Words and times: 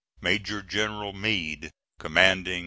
MAJOR 0.19 0.63
GENERAL 0.63 1.13
MEADE, 1.13 1.69
Commanding 1.99 2.53
A. 2.53 2.59